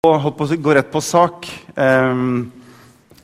[0.00, 1.44] holdt på å gå rett på sak.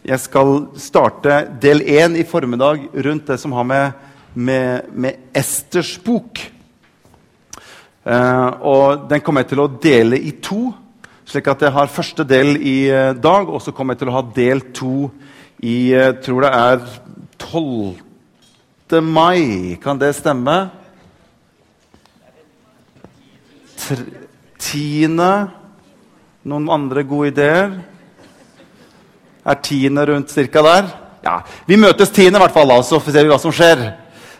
[0.04, 4.02] Jeg skal starte del én i formiddag rundt det som har med,
[4.34, 6.42] med, med Esters bok.
[8.04, 10.68] Eh, og Den kommer jeg til å dele i to.
[11.24, 14.18] Slik at jeg har første del i eh, dag, og så kommer jeg til å
[14.20, 15.08] ha del to
[15.64, 16.86] i jeg tror det er
[17.40, 19.00] 12.
[19.00, 19.80] mai.
[19.80, 20.66] Kan det stemme?
[24.60, 25.64] Tiende
[26.46, 27.72] Noen andre gode ideer?
[29.42, 30.90] Er tiende rundt cirka der?
[31.24, 33.82] Ja, Vi møtes tiende, i hvert fall, så ser vi hva som skjer.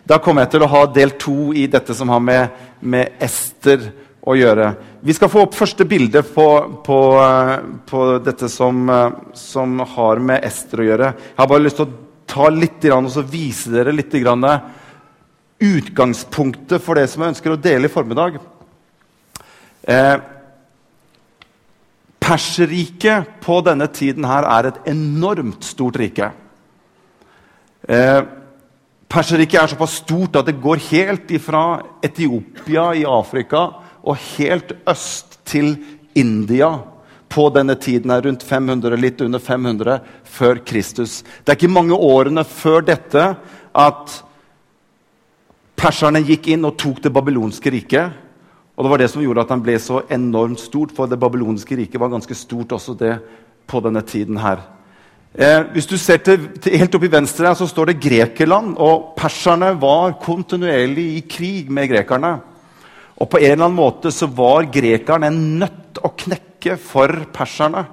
[0.07, 3.89] Da kommer jeg til å ha del to i dette som har med, med Ester
[4.23, 4.69] å gjøre.
[5.03, 6.47] Vi skal få opp første bilde på,
[6.87, 7.01] på,
[7.91, 8.87] på dette som,
[9.35, 11.11] som har med Ester å gjøre.
[11.11, 11.99] Jeg har bare lyst til å
[12.31, 14.47] ta litt og så vise dere litt grann,
[15.59, 18.39] utgangspunktet for det som jeg ønsker å dele i formiddag.
[19.83, 20.17] Eh,
[22.27, 26.33] Perserriket på denne tiden her er et enormt stort rike.
[27.87, 28.23] Eh,
[29.07, 33.69] Perserriket er såpass stort at det går helt fra Etiopia i Afrika
[34.03, 35.77] og helt øst til
[36.19, 36.73] India
[37.31, 41.23] på denne tiden her rundt 500, litt under 500 før Kristus.
[41.45, 43.25] Det er ikke mange årene før dette
[43.77, 44.15] at
[45.77, 48.26] perserne gikk inn og tok det babylonske riket.
[48.77, 51.79] Og det var det som gjorde at han ble så enormt stort, for det babyloniske
[51.79, 53.15] riket var ganske stort også det
[53.67, 54.61] på denne tiden her.
[55.33, 58.77] Eh, hvis du ser til, til, Helt oppi venstre her, så står det Grekeland.
[58.77, 62.37] og Perserne var kontinuerlig i krig med grekerne.
[63.17, 67.87] Og på en eller annen måte så var grekerne en nøtt å knekke for perserne.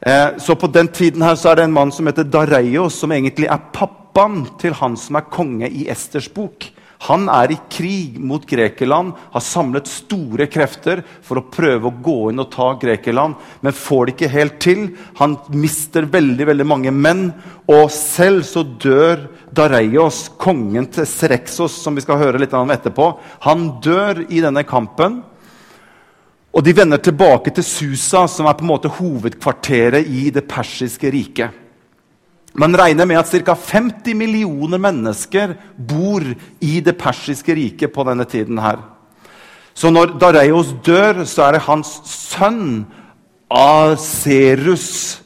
[0.00, 3.14] Eh, så på den tiden her så er det en mann som heter Dareios, som
[3.14, 6.66] egentlig er pappaen til han som er konge i Esters bok.
[7.06, 12.16] Han er i krig mot Grekeland, har samlet store krefter for å prøve å gå
[12.28, 14.82] inn og ta Grekeland, men får det ikke helt til.
[15.16, 17.30] Han mister veldig veldig mange menn,
[17.72, 19.24] og selv så dør
[19.56, 23.08] Dareios, kongen til Sereksos, som vi skal høre litt om etterpå.
[23.48, 25.22] Han dør i denne kampen.
[26.50, 31.12] Og de vender tilbake til Susa, som er på en måte hovedkvarteret i det persiske
[31.14, 31.59] riket.
[32.54, 33.54] Man regner med at ca.
[33.54, 36.24] 50 millioner mennesker bor
[36.60, 38.58] i det persiske riket på denne tiden.
[38.58, 38.78] her.
[39.74, 42.86] Så når Dareios dør, så er det hans sønn
[43.50, 45.20] Aserus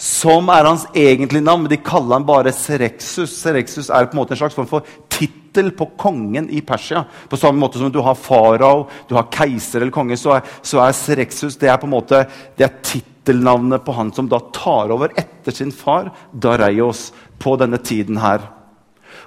[0.00, 1.62] som er hans egentlige navn.
[1.62, 3.30] men De kaller han bare Serexus.
[3.36, 7.04] Serexus er på en måte en slags form for tittel på kongen i Persia.
[7.28, 10.80] På samme måte som du har farao, du har keiser eller konge, så er, så
[10.80, 12.24] er Serexus det er på en måte,
[12.56, 12.78] det er
[13.20, 18.40] tittelnavnet på han som da tar over etter sin far Dareios på denne tiden her.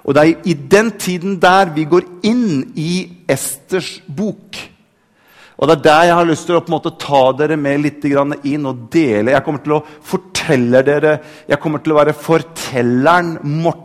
[0.04, 4.56] Og Det er i den tiden der vi går inn i Esters bok.
[5.56, 7.80] Og Det er der jeg har lyst til å på en måte ta dere med
[7.80, 9.30] litt inn og dele.
[9.30, 13.83] Jeg kommer til å fortelle dere, jeg kommer til å være fortelleren Morten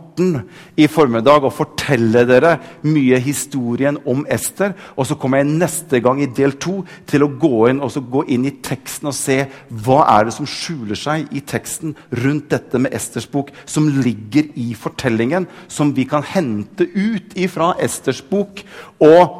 [0.76, 4.74] i formiddag og fortelle dere mye historien om Ester.
[4.96, 6.74] Og så kommer jeg neste gang i del 2
[7.10, 9.38] til å gå inn, og gå inn i teksten og se
[9.70, 14.50] hva er det som skjuler seg i teksten rundt dette med Esters bok, som ligger
[14.58, 18.64] i fortellingen, som vi kan hente ut ifra Esters bok.
[19.00, 19.36] og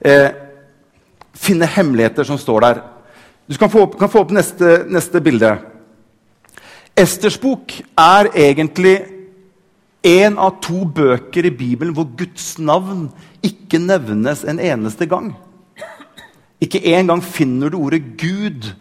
[0.00, 0.30] eh,
[1.38, 2.80] finne hemmeligheter som står der.
[3.48, 5.54] Du kan få opp, kan få opp neste, neste, bilde.
[6.98, 8.96] Esters bok er egentlig
[10.08, 13.08] en av to bøker i Bibelen hvor Guds navn
[13.44, 15.34] ikke nevnes en eneste gang.
[16.64, 18.72] Ikke engang finner du ordet Gud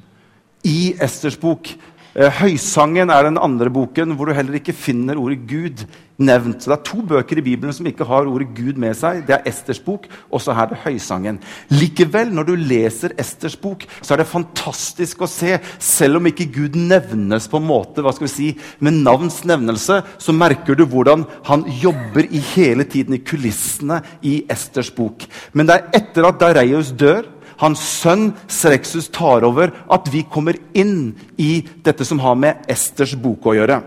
[0.65, 1.69] i Esters bok.
[2.17, 5.83] Eh, Høysangen er den andre boken hvor du heller ikke finner ordet Gud
[6.17, 6.63] nevnt.
[6.63, 9.19] Så Det er to bøker i Bibelen som ikke har ordet Gud med seg.
[9.27, 11.37] Det er Esters bok, og så er det Høysangen.
[11.69, 15.59] Likevel, når du leser Esters bok, så er det fantastisk å se.
[15.77, 18.49] Selv om ikke Gud nevnes på en måte hva skal vi si,
[18.81, 24.39] med navns nevnelse, så merker du hvordan han jobber i hele tiden i kulissene i
[24.49, 25.21] Esters bok.
[25.53, 27.29] Men det er etter at Dareios dør
[27.61, 33.15] hans sønn Sreksus tar over, at vi kommer inn i dette som har med Esters
[33.19, 33.79] bok å gjøre.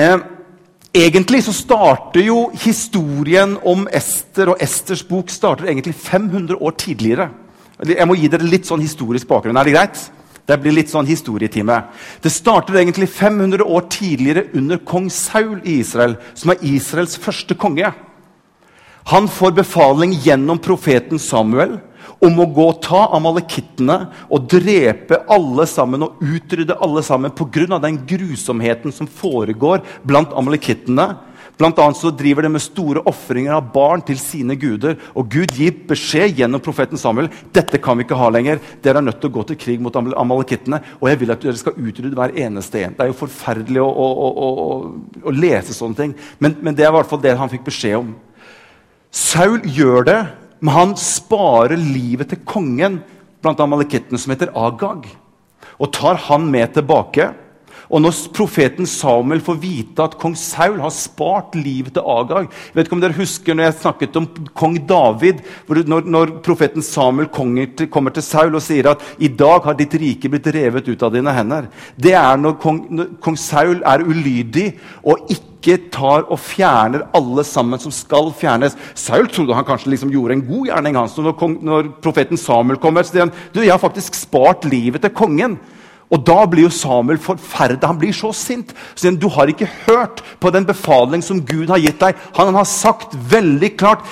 [0.00, 0.16] Eh,
[0.94, 7.30] egentlig så starter jo historien om Ester og Esters bok starter egentlig 500 år tidligere.
[7.86, 9.56] Jeg må gi dere litt sånn historisk bakgrunn.
[9.56, 10.00] Er det greit?
[10.48, 11.76] Det blir litt sånn historietime.
[12.22, 17.54] Det starter egentlig 500 år tidligere under kong Saul i Israel, som er Israels første
[17.54, 17.92] konge.
[19.10, 21.78] Han får befaling gjennom profeten Samuel
[22.20, 23.96] om å gå og ta amalekittene
[24.28, 27.78] og drepe alle sammen og utrydde alle sammen pga.
[27.80, 31.16] den grusomheten som foregår blant amalekittene.
[31.60, 34.94] Blant annet så driver de med store ofringer av barn til sine guder.
[35.12, 38.62] Og Gud gir beskjed gjennom profeten Samuel dette kan vi ikke ha lenger.
[38.80, 41.60] Dere er nødt til å gå til krig mot amalekittene, og jeg vil at dere
[41.60, 42.96] skal utrydde hver eneste en.
[42.96, 44.48] Det er jo forferdelig å, å, å,
[45.20, 47.98] å, lese sånne ting, men, men det er i hvert fall det han fikk beskjed
[47.98, 48.14] om.
[49.12, 50.18] Saul gjør det,
[50.60, 53.00] men han sparer livet til kongen
[53.40, 55.08] blant amalekittene, som heter Agag,
[55.80, 57.30] og tar han med tilbake.
[57.90, 62.86] Og når profeten Samuel får vite at kong Saul har spart livet til Agag vet
[62.86, 67.90] ikke om dere husker når jeg snakket om kong David, når, når profeten Samuel til,
[67.90, 71.14] kommer til Saul og sier at i dag har ditt rike blitt revet ut av
[71.14, 71.66] dine hender.
[71.96, 74.68] Det er når kong, når kong Saul er ulydig
[75.02, 78.78] og ikke tar og fjerner alle sammen som skal fjernes.
[78.94, 80.96] Saul trodde han kanskje liksom gjorde en god gjerning.
[80.96, 81.18] hans.
[81.18, 85.58] Når, når profeten Samuel kommer, sier han du, jeg har faktisk spart livet til kongen.
[86.10, 87.86] Og da blir jo Samuel forferda.
[87.86, 88.72] Han blir så sint.
[88.98, 92.18] Så du har ikke hørt på den befaling som Gud har gitt deg.
[92.38, 94.02] Han har sagt veldig klart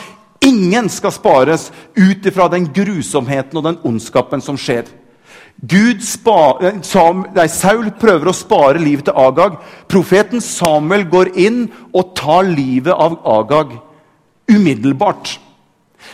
[0.45, 1.69] ingen skal spares
[1.99, 4.87] ut ifra den grusomheten og den ondskapen som skjer.
[5.59, 6.55] Gud spa,
[6.87, 9.57] Sam, nei, Saul prøver å spare livet til Agag.
[9.91, 13.75] Profeten Samuel går inn og tar livet av Agag
[14.47, 15.35] umiddelbart.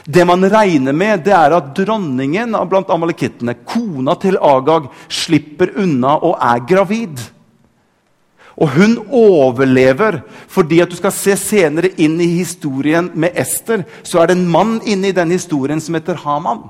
[0.04, 6.16] Det man regner med, det er at dronningen blant amalekittene, kona til Agag, slipper unna
[6.18, 7.22] og er gravid.
[8.54, 10.20] Og hun overlever
[10.50, 14.50] fordi at du skal se senere inn i historien med Ester, så er det en
[14.50, 16.62] mann inne i den historien som heter Haman.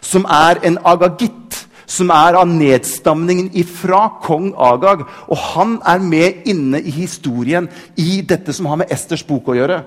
[0.00, 1.60] Som er en agagitt,
[1.90, 5.04] som er av nedstamningen ifra kong Agag.
[5.28, 7.68] Og han er med inne i historien
[7.98, 9.82] i dette som har med Esters bok å gjøre.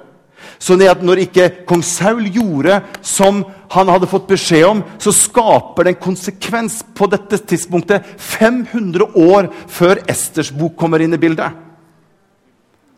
[0.60, 3.44] Så det at når ikke kong Saul gjorde som
[3.74, 9.50] han hadde fått beskjed om, så skaper det en konsekvens på dette tidspunktet 500 år
[9.72, 11.64] før Esters bok kommer inn i bildet.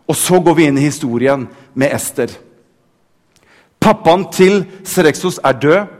[0.05, 2.29] Og så går vi inn i historien med Ester.
[3.81, 5.93] Pappaen til Serexos er død.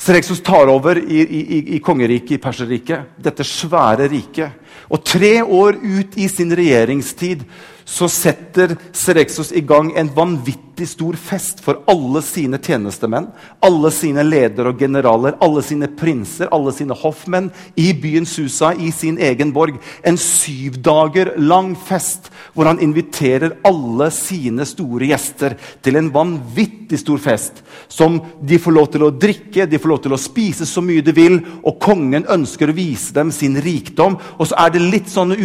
[0.00, 4.56] Serexos tar over i, i, i kongeriket, i Perserriket, dette svære riket.
[4.88, 7.44] Og tre år ut i sin regjeringstid
[7.90, 13.26] så setter Serexos i gang en vanvittig stor fest for alle sine tjenestemenn,
[13.66, 18.92] alle sine ledere og generaler, alle sine prinser, alle sine hoffmenn i byen Susa, i
[18.94, 19.80] sin egen borg.
[20.06, 27.02] En syv dager lang fest hvor han inviterer alle sine store gjester til en vanvittig
[27.02, 27.58] stor fest.
[27.90, 31.02] Som de får lov til å drikke, de får lov til å spise så mye
[31.02, 34.14] de vil, og kongen ønsker å vise dem sin rikdom.
[34.38, 35.38] Og så er det litt sånne,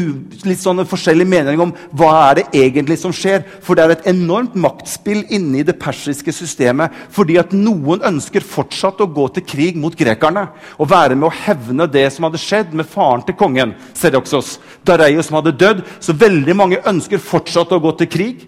[0.46, 3.44] litt sånne forskjellige meninger om hva er det egentlig som skjer.
[3.64, 6.94] For det er et enormt maktspill inni det persiske systemet.
[7.16, 10.48] Fordi at noen ønsker fortsatt å gå til krig mot grekerne.
[10.80, 15.30] Og være med å hevne det som hadde skjedd med faren til kongen, Sedoxos, Dareios,
[15.30, 15.86] som hadde dødd.
[16.00, 18.46] Så veldig mange ønsker fortsatt å gå til krig.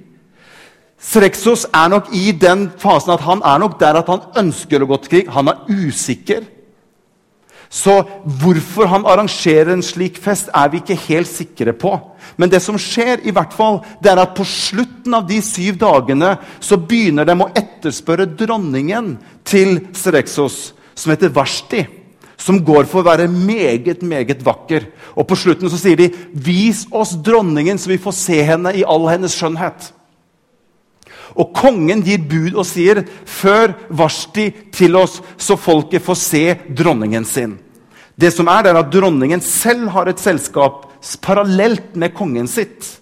[0.97, 4.89] Srexos er nok i den fasen at han er nok der at han ønsker å
[4.89, 5.33] gå til krig.
[5.33, 6.47] Han er usikker.
[7.69, 7.99] Så
[8.39, 11.91] hvorfor han arrangerer en slik fest, er vi ikke helt sikre på.
[12.39, 15.79] Men det som skjer, i hvert fall, det er at på slutten av de syv
[15.81, 19.15] dagene så begynner de å etterspørre dronningen
[19.47, 21.83] til Serexos, som heter Varsti.
[22.37, 24.85] Som går for å være meget, meget vakker.
[25.17, 28.85] Og på slutten så sier de 'Vis oss dronningen, så vi får se henne i
[28.85, 29.96] all hennes skjønnhet'.
[31.35, 37.23] Og kongen gir bud og sier, 'Før Varsti til oss, så folket får se dronningen
[37.25, 37.57] sin'.
[38.17, 40.87] Det som er, det er at Dronningen selv har et selskap
[41.21, 42.95] parallelt med kongen sitt.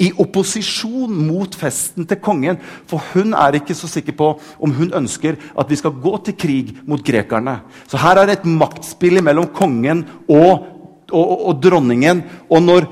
[0.00, 2.56] I opposisjon mot festen til kongen.
[2.88, 4.30] For hun er ikke så sikker på
[4.62, 7.60] om hun ønsker at vi skal gå til krig mot grekerne.
[7.90, 10.64] Så her er det et maktspill mellom kongen og,
[11.12, 12.24] og, og, dronningen.
[12.48, 12.88] Og når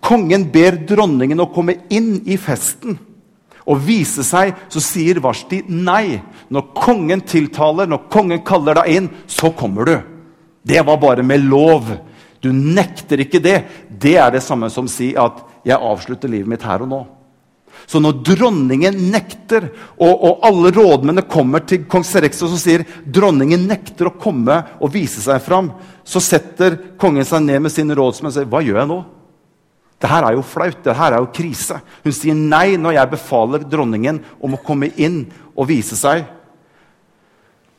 [0.00, 2.96] kongen ber dronningen å komme inn i festen
[3.70, 6.18] og vise seg, så sier Vashti nei.
[6.50, 9.96] Når kongen tiltaler, når kongen kaller deg inn, så kommer du.
[10.66, 11.92] Det var bare med lov.
[12.42, 13.58] Du nekter ikke det.
[13.88, 17.06] Det er det samme som å si at 'jeg avslutter livet mitt her og nå'.
[17.86, 23.66] Så når dronningen nekter, og, og alle rådmennene kommer til kong Serexos og sier dronningen
[23.66, 25.72] nekter å komme og vise seg fram,
[26.04, 29.19] så setter kongen seg ned med sine rådsmenn og sier 'Hva gjør jeg nå?'
[30.00, 30.78] Det her er jo flaut.
[30.84, 31.80] Det her er jo krise.
[32.04, 36.24] Hun sier nei når jeg befaler dronningen om å komme inn og vise seg.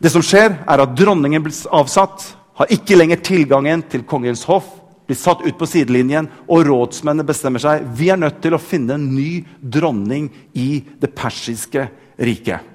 [0.02, 4.68] Det som skjer, er at dronningen blir avsatt har ikke lenger tilgangen til kongens hoff,
[5.10, 8.98] blir satt ut på sidelinjen, og rådsmennene bestemmer seg vi er nødt til å finne
[8.98, 11.88] en ny dronning i det persiske
[12.22, 12.71] riket.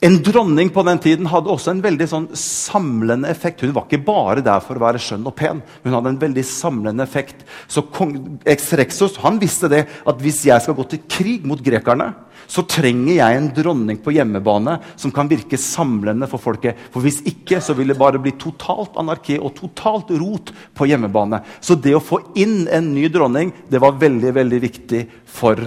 [0.00, 3.60] En dronning på den tiden hadde også en veldig sånn samlende effekt.
[3.60, 5.58] Hun var ikke bare der for å være skjønn og pen.
[5.84, 7.42] Hun hadde en veldig samlende effekt.
[7.68, 8.14] Så kong
[8.48, 12.14] Exrexos han visste det at hvis jeg skal gå til krig mot grekerne,
[12.50, 16.80] så trenger jeg en dronning på hjemmebane som kan virke samlende for folket.
[16.90, 21.42] For Hvis ikke så vil det bare bli totalt anarki og totalt rot på hjemmebane.
[21.60, 25.60] Så det å få inn en ny dronning det var veldig, veldig viktig for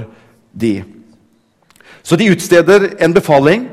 [0.52, 0.74] de.
[2.02, 3.70] Så de utsteder en befaling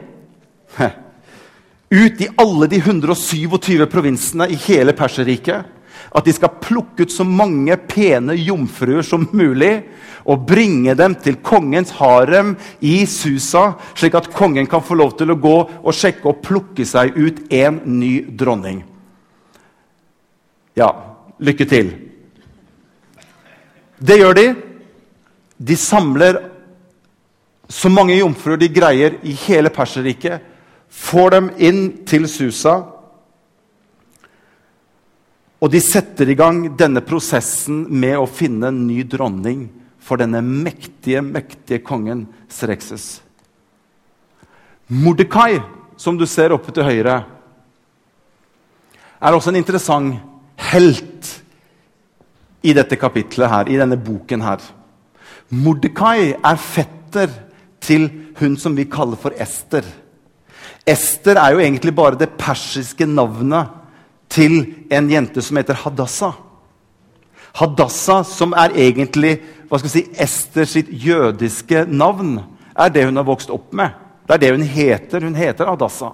[1.90, 5.66] ut i alle de 127 provinsene i hele Perserriket.
[6.10, 9.82] At de skal plukke ut så mange pene jomfruer som mulig
[10.30, 15.32] og bringe dem til kongens harem i Susa, slik at kongen kan få lov til
[15.32, 18.82] å gå og sjekke og plukke seg ut en ny dronning.
[20.78, 20.90] Ja,
[21.42, 21.92] lykke til.
[24.00, 24.46] Det gjør de.
[25.60, 26.38] De samler
[27.70, 30.49] så mange jomfruer de greier i hele Perserriket
[30.90, 32.76] får dem inn til Susa.
[35.60, 39.68] Og de setter i gang denne prosessen med å finne en ny dronning
[40.00, 43.20] for denne mektige, mektige kongen Srekses.
[44.90, 45.60] Mordekai,
[46.00, 47.20] som du ser oppe til høyre,
[49.20, 50.16] er også en interessant
[50.72, 51.28] helt
[52.64, 54.64] i dette kapitlet her, i denne boken her.
[55.50, 57.32] Mordekai er fetter
[57.80, 58.08] til
[58.40, 59.84] hun som vi kaller for Ester.
[60.88, 63.76] Ester er jo egentlig bare det persiske navnet
[64.30, 66.32] til en jente som heter Hadassa.
[67.58, 69.36] Hadassa, som er egentlig
[69.70, 72.40] hva skal vi si, Ester sitt jødiske navn,
[72.74, 73.94] er det hun har vokst opp med.
[74.26, 75.26] Det er det hun heter.
[75.26, 76.12] Hun heter Hadassa.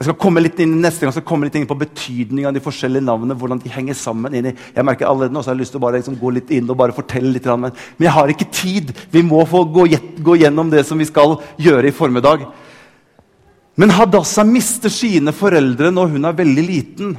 [0.00, 2.54] Jeg skal komme litt inn, Neste gang skal jeg komme litt inn på betydningen av
[2.56, 3.34] de forskjellige navnene.
[3.36, 4.34] hvordan de henger sammen.
[4.34, 6.50] Inn i, jeg merker allerede nå, så jeg har lyst til å liksom gå litt
[6.50, 7.44] inn og bare fortelle litt.
[7.44, 8.94] Men jeg har ikke tid.
[9.10, 9.86] Vi må få gå,
[10.22, 12.46] gå gjennom det som vi skal gjøre i formiddag.
[13.80, 17.14] Men Hadassah mister sine foreldre når hun er veldig liten.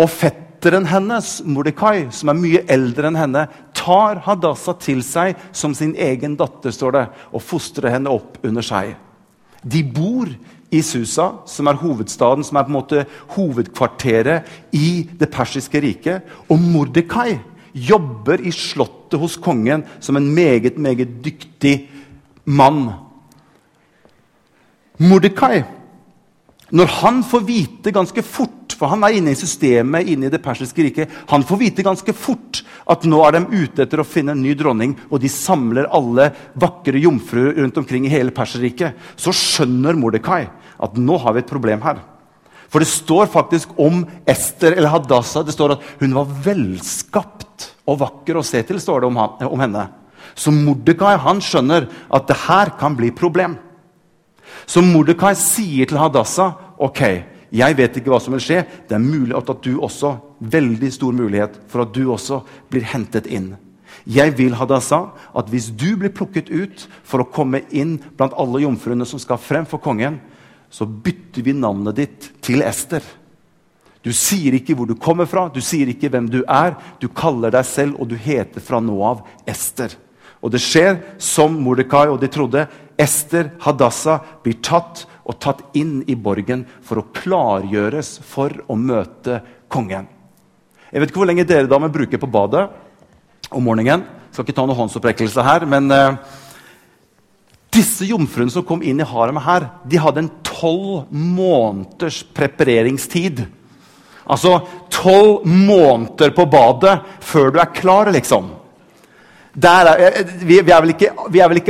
[0.00, 3.42] Og fetteren hennes, Mordekai, som er mye eldre enn henne,
[3.76, 7.04] tar Hadassah til seg som sin egen datter står det,
[7.36, 8.94] og fostrer henne opp under seg.
[9.60, 10.30] De bor
[10.72, 13.04] i Susa, som er hovedstaden, som er på en måte
[13.36, 16.24] hovedkvarteret i det persiske riket.
[16.48, 17.36] Og Mordekai
[17.74, 21.76] jobber i slottet hos kongen som en meget, meget dyktig
[22.44, 22.86] mann.
[25.02, 25.64] Mordekai
[26.74, 30.42] når han får vite ganske fort for han er inne i systemet inne i det
[30.42, 34.34] persiske riket, han får vite ganske fort at nå er de ute etter å finne
[34.34, 39.32] en ny dronning, og de samler alle vakre jomfruer rundt omkring i hele Perserriket, så
[39.34, 40.42] skjønner Mordekai
[40.84, 42.02] at nå har vi et problem her.
[42.68, 48.00] For det står faktisk om Ester eller Hadassah det står at hun var velskapt og
[48.00, 48.80] vakker å se til.
[48.82, 49.84] står det om, han, om henne.
[50.34, 53.54] Så Mordekai han skjønner at det her kan bli problem.
[54.66, 57.02] Så Mordekai sier til Hadassah ok,
[57.54, 58.62] jeg vet ikke hva som vil skje.
[58.88, 62.42] Det er mulig at du også, veldig stor mulighet for at du også
[62.72, 63.54] blir hentet inn.
[64.04, 68.64] Jeg vil Hadassah, at hvis du blir plukket ut for å komme inn blant alle
[68.64, 70.18] jomfruene som skal frem for kongen,
[70.68, 73.04] så bytter vi navnet ditt til Ester.
[74.04, 76.74] Du sier ikke hvor du kommer fra, du sier ikke hvem du er.
[77.00, 79.94] Du kaller deg selv, og du heter fra nå av Ester.
[80.44, 82.66] Og det skjer som Mordekai og de trodde.
[83.00, 89.40] Ester, Hadassah, blir tatt og tatt inn i borgen for å klargjøres for å møte
[89.72, 90.06] kongen.
[90.92, 92.68] Jeg vet ikke hvor lenge dere damer bruker på badet
[93.50, 94.04] om morgenen.
[94.04, 96.18] Jeg skal ikke ta noen håndsopprekkelse her, men uh,
[97.74, 103.44] disse jomfruene som kom inn i haremet her, de hadde en tolv måneders prepareringstid.
[104.24, 104.60] Altså
[104.92, 108.52] tolv måneder på badet før du er klar, liksom.
[109.54, 111.60] Er, eh, vi, vi, er ikke, vi, er vel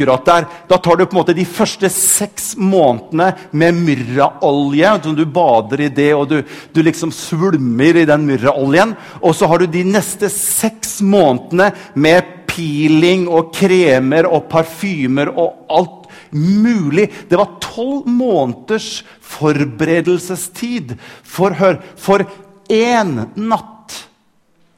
[0.00, 0.46] akkurat der.
[0.68, 4.96] Da tar du på en måte de første seks månedene med myrraolje.
[5.04, 6.42] Du bader i det, og du,
[6.72, 8.94] du liksom svulmer i den myrraoljen.
[9.20, 15.66] Og så har du de neste seks månedene med peeling og kremer og parfymer og
[15.70, 17.08] alt mulig.
[17.28, 22.24] Det var tolv måneders forberedelsestid for, hør, for
[22.70, 24.00] én natt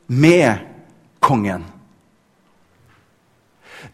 [0.09, 0.67] med
[1.23, 1.72] kongen.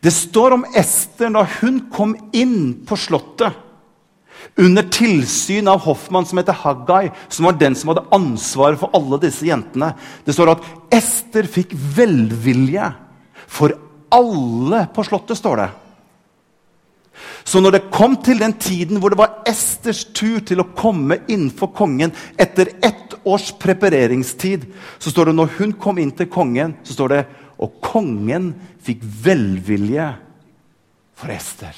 [0.00, 3.64] Det står om Ester da hun kom inn på Slottet
[4.58, 9.18] under tilsyn av hoffmann som heter Haggai, som var den som hadde ansvaret for alle
[9.22, 9.90] disse jentene.
[10.24, 12.86] Det står at Ester fikk velvilje
[13.50, 13.74] for
[14.14, 15.38] alle på Slottet.
[15.38, 15.68] står det.
[17.44, 21.20] Så når det kom til den tiden hvor det var Esters tur til å komme
[21.26, 26.76] innenfor kongen etter ett års prepareringstid, så står det når hun kom inn til kongen,
[26.84, 27.22] så står det
[27.58, 28.52] og kongen
[28.84, 30.08] fikk velvilje
[31.18, 31.74] for Ester.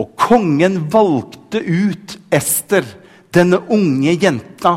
[0.00, 2.86] Og kongen valgte ut Ester,
[3.30, 4.74] denne unge jenta,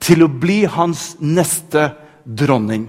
[0.00, 1.90] til å bli hans neste
[2.24, 2.88] dronning.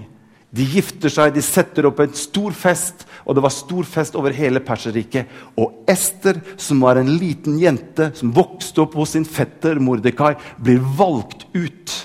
[0.56, 4.32] De gifter seg, de setter opp en stor fest, og det var stor fest over
[4.36, 5.28] hele Perserriket.
[5.60, 10.80] Og Ester, som var en liten jente som vokste opp hos sin fetter Mordekai, blir
[10.96, 11.96] valgt ut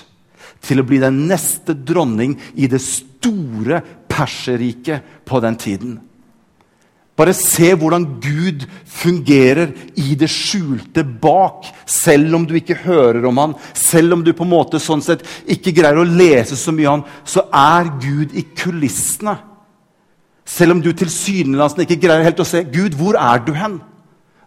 [0.62, 5.92] til å bli den neste dronning i det store Perserriket på den tiden.
[7.16, 13.40] Bare se hvordan Gud fungerer i det skjulte bak, selv om du ikke hører om
[13.40, 16.88] han, selv om du på en måte sånn sett ikke greier å lese så mye
[16.88, 19.36] om han, så er Gud i kulissene.
[20.48, 23.78] Selv om du tilsynelatende ikke greier helt å se Gud, hvor er du hen?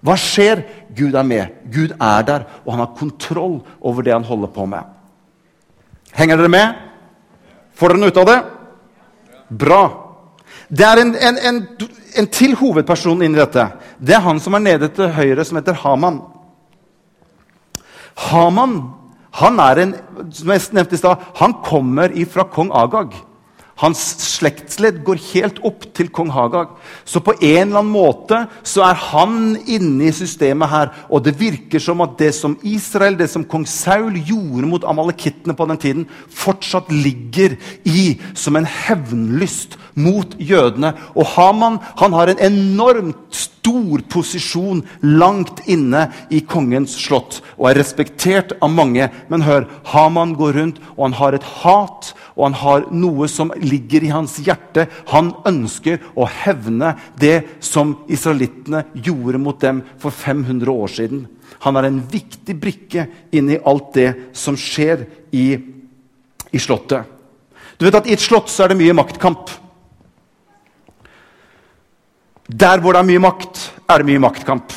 [0.05, 0.65] Hva skjer?
[0.97, 1.53] Gud er med.
[1.73, 4.94] Gud er der, og han har kontroll over det han holder på med.
[6.15, 6.81] Henger dere med?
[7.75, 8.39] Får dere noe ut av det?
[9.49, 9.81] Bra.
[10.67, 11.61] Det er en, en, en,
[12.17, 13.67] en til hovedperson inni dette.
[13.99, 16.21] Det er han som er nede til høyre, som heter Haman.
[18.29, 18.79] Haman
[19.35, 19.93] han er en,
[20.31, 23.15] som jeg nevnte i sted, han kommer ifra kong Agag.
[23.75, 26.77] Hans slektsledd går helt opp til kong Hagag.
[27.03, 30.93] Så på en eller annen måte så er han inne i systemet her.
[31.11, 35.57] Og det virker som at det som Israel, det som kong Saul gjorde mot amalekittene
[35.59, 40.93] på den tiden, fortsatt ligger i som en hevnlyst mot jødene.
[41.15, 47.79] Og Haman han har en enormt stor posisjon langt inne i kongens slott og er
[47.81, 49.09] respektert av mange.
[49.31, 53.53] Men hør, Haman går rundt, og han har et hat og han har noe som
[53.63, 54.87] ligger i hans hjerte.
[55.13, 61.25] Han ønsker å hevne det som israelittene gjorde mot dem for 500 år siden.
[61.63, 65.47] Han er en viktig brikke inni alt det som skjer i,
[66.51, 67.07] i Slottet.
[67.79, 69.49] Du vet at I et slott så er det mye maktkamp.
[72.45, 74.73] Der hvor det er mye makt, er det mye maktkamp.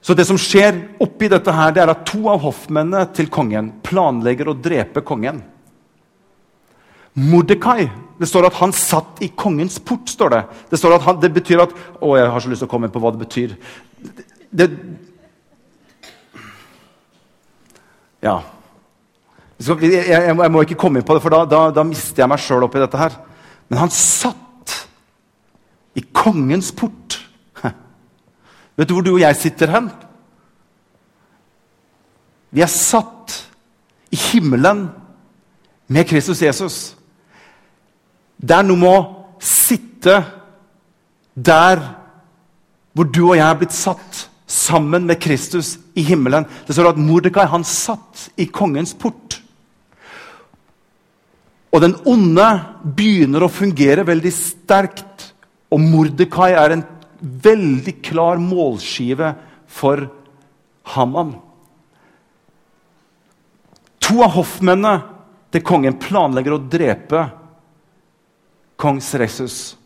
[0.00, 3.72] Så det som skjer oppi dette her, det er at to av hoffmennene til kongen
[3.84, 5.42] planlegger å drepe kongen.
[7.20, 10.08] Mordekai Det står at han satt i kongens port.
[10.08, 12.68] står Det Det står at han, det betyr at Å, jeg har så lyst til
[12.68, 13.56] å komme inn på hva det betyr.
[14.50, 14.68] Det,
[18.22, 18.40] ja.
[19.60, 22.30] Jeg, jeg, jeg, må ikke komme inn på det, for da, da, da mister jeg
[22.30, 23.16] meg sjøl oppi dette her.
[23.68, 24.39] Men han satt
[25.94, 27.18] i kongens port.
[28.76, 29.90] Vet du hvor du og jeg sitter hen?
[32.50, 33.36] Vi er satt
[34.10, 34.88] i himmelen
[35.90, 36.78] med Kristus Jesus.
[38.40, 39.02] Det er noe med å
[39.42, 40.16] sitte
[41.34, 41.82] der
[42.96, 46.46] hvor du og jeg er blitt satt sammen med Kristus i himmelen.
[46.66, 49.38] Det står at Mordekai han satt i kongens port.
[51.70, 52.48] Og den onde
[52.96, 55.09] begynner å fungere veldig sterkt.
[55.70, 56.84] Og Mordekai er en
[57.20, 59.34] veldig klar målskive
[59.70, 60.06] for
[60.94, 61.34] Haman.
[64.06, 64.94] To av hoffmennene
[65.54, 67.26] til kongen planlegger å drepe
[68.80, 69.76] kong Sresus.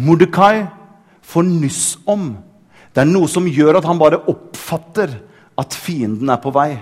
[0.00, 0.64] Mordekai
[1.22, 2.32] får nyss om.
[2.92, 5.14] Det er noe som gjør at han bare oppfatter
[5.60, 6.72] at fienden er på vei.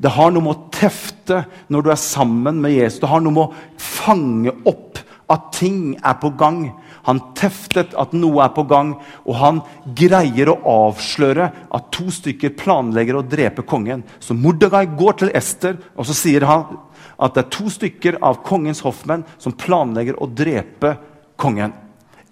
[0.00, 3.00] Det har noe med å tefte når du er sammen med Jesus.
[3.02, 6.64] Det har noe med å fange opp at ting er på gang.
[7.08, 9.60] Han teftet at noe er på gang, og han
[9.96, 10.58] greier å
[10.88, 14.04] avsløre at to stykker planlegger å drepe kongen.
[14.20, 16.80] Så Mordegai går til Ester, og så sier han
[17.20, 20.96] at det er to stykker av kongens hoffmenn som planlegger å drepe
[21.40, 21.72] kongen.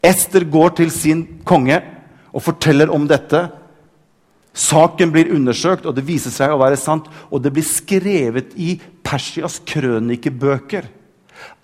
[0.05, 1.81] Ester går til sin konge
[2.33, 3.47] og forteller om dette.
[4.59, 7.09] Saken blir undersøkt, og det viser seg å være sant.
[7.33, 8.77] Og det blir skrevet i
[9.07, 10.98] Persias krønikebøker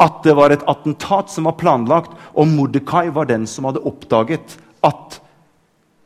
[0.00, 4.56] at det var et attentat som var planlagt, og Mordekai var den som hadde oppdaget
[4.84, 5.20] at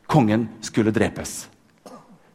[0.09, 1.47] kongen skulle drepes.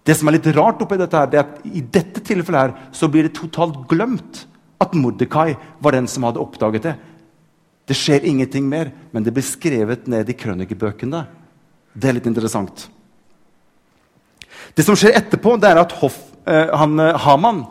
[0.05, 2.75] Det som er litt rart oppi dette, her, det er at i dette tilfellet her,
[2.93, 4.45] så blir det totalt glemt
[4.83, 6.95] at Mordekai var den som hadde oppdaget det.
[7.89, 11.25] Det skjer ingenting mer, men det blir skrevet ned i krønikebøkene.
[11.95, 12.87] Det er litt interessant.
[14.75, 16.17] Det som skjer etterpå, det er at Hoff,
[16.47, 17.65] eh, han, eh, Haman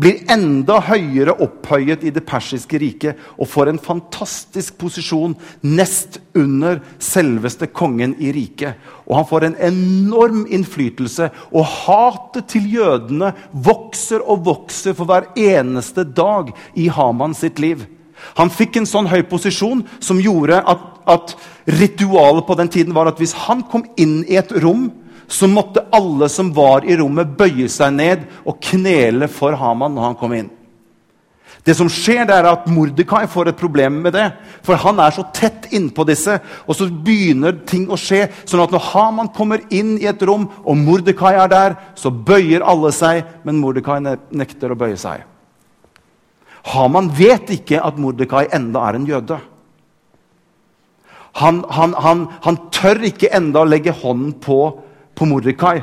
[0.00, 5.34] blir enda høyere opphøyet i det persiske riket og får en fantastisk posisjon
[5.66, 8.78] nest under selveste kongen i riket.
[9.04, 15.28] Og han får en enorm innflytelse, og hatet til jødene vokser og vokser for hver
[15.36, 17.84] eneste dag i Haman sitt liv.
[18.38, 23.10] Han fikk en sånn høy posisjon som gjorde at, at ritualet på den tiden var
[23.10, 24.88] at hvis han kom inn i et rom
[25.32, 30.08] så måtte alle som var i rommet, bøye seg ned og knele for Haman når
[30.08, 30.50] han kom inn.
[31.62, 34.24] Det som skjer, det er at Mordekai får et problem med det.
[34.66, 36.40] For han er så tett innpå disse.
[36.66, 38.24] Og så begynner ting å skje.
[38.44, 42.66] sånn at når Haman kommer inn i et rom, og Mordekai er der, så bøyer
[42.66, 45.22] alle seg, men Mordekai nekter å bøye seg.
[46.72, 49.38] Haman vet ikke at Mordekai enda er en jøde.
[51.38, 54.58] Han, han, han, han tør ikke enda å legge hånden på,
[55.14, 55.80] på Mordekai.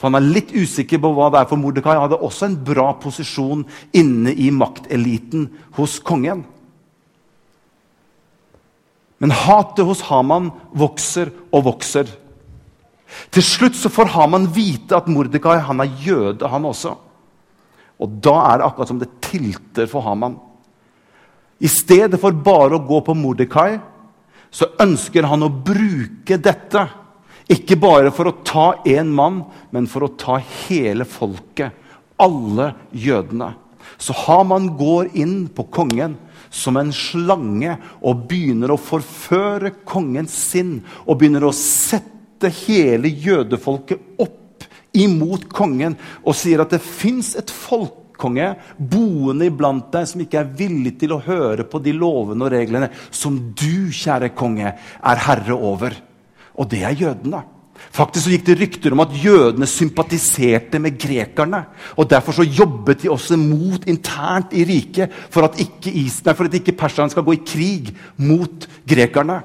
[0.00, 1.98] For Han er litt usikker på hva det er for Mordekai.
[1.98, 6.44] hadde også en bra posisjon inne i makteliten hos kongen.
[9.20, 12.08] Men hatet hos Haman vokser og vokser.
[13.30, 16.94] Til slutt så får Haman vite at Mordekai han er jøde, han også.
[18.00, 20.38] Og da er det akkurat som det tilter for Haman.
[21.60, 23.76] I stedet for bare å gå på Mordekai,
[24.50, 26.86] så ønsker han å bruke dette
[27.50, 29.42] ikke bare for å ta én mann,
[29.74, 31.74] men for å ta hele folket.
[32.20, 33.54] Alle jødene.
[34.00, 36.16] Så Haman går inn på kongen
[36.50, 40.78] som en slange og begynner å forføre kongens sinn.
[41.06, 47.50] Og begynner å sette hele jødefolket opp imot kongen og sier at det fins et
[47.50, 52.44] folk konge, boende iblant deg som ikke er villig til å høre på de lovene
[52.44, 55.96] og reglene som du, kjære konge, er herre over.
[56.60, 57.42] Og det er jødene.
[57.90, 61.64] Faktisk så gikk det rykter om at jødene sympatiserte med grekerne.
[61.96, 66.44] og Derfor så jobbet de også mot internt i riket for at ikke, Israel, for
[66.44, 69.40] at ikke perserne skal gå i krig mot grekerne.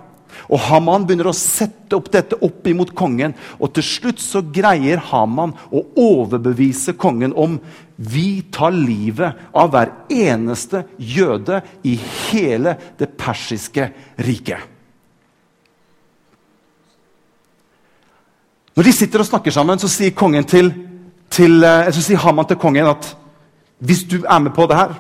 [0.52, 3.34] Og Haman begynner å sette opp dette opp imot kongen.
[3.56, 7.58] Og til slutt så greier Haman å overbevise kongen om
[7.96, 11.96] vi tar livet av hver eneste jøde i
[12.28, 13.90] hele det persiske
[14.28, 14.75] riket.
[18.76, 20.12] Når de sitter og snakker sammen, så sier,
[20.48, 20.74] til,
[21.32, 23.16] til, eh, så sier Haman til kongen at
[23.80, 24.94] hvis du er med på det her,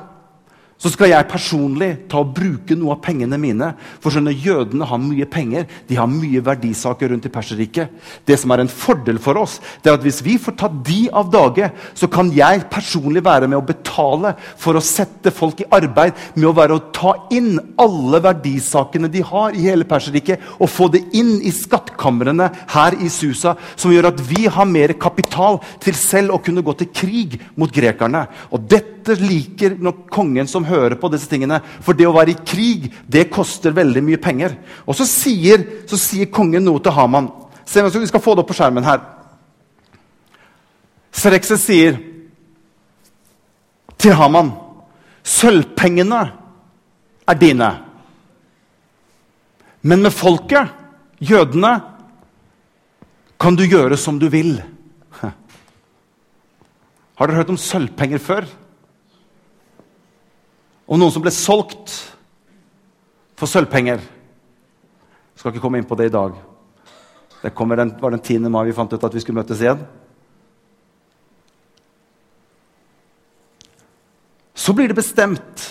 [0.75, 3.71] så skal jeg personlig ta og bruke noe av pengene mine.
[4.03, 7.93] For skjønne, Jødene har mye penger, de har mye verdisaker rundt i Perserriket.
[8.27, 11.05] Det som er en fordel for oss, det er at hvis vi får ta de
[11.15, 15.69] av dage, så kan jeg personlig være med å betale for å sette folk i
[15.73, 20.71] arbeid med å være å ta inn alle verdisakene de har i hele Perserriket, og
[20.71, 25.61] få det inn i skattkamrene her i Susa, som gjør at vi har mer kapital
[25.83, 28.25] til selv å kunne gå til krig mot grekerne.
[28.51, 31.59] Og dette dette liker nok kongen som hører på disse tingene.
[31.85, 34.57] For det å være i krig, det koster veldig mye penger.
[34.85, 37.29] Og så sier, så sier kongen noe til Haman.
[37.65, 39.03] Se, Vi skal få det opp på skjermen her.
[41.15, 41.97] Serekse sier
[43.97, 44.51] til Haman
[45.25, 46.19] Sølvpengene
[47.25, 47.69] er dine.
[49.81, 50.69] Men med folket,
[51.17, 51.71] jødene,
[53.41, 54.59] kan du gjøre som du vil.
[57.17, 58.45] Har dere hørt om sølvpenger før?
[60.85, 61.93] Om noen som ble solgt
[63.35, 64.01] for sølvpenger.
[64.01, 66.35] Jeg skal ikke komme inn på det i dag.
[67.41, 68.49] Det den, var den 10.
[68.49, 69.81] mai vi fant ut at vi skulle møtes igjen.
[74.55, 75.65] Så blir det bestemt.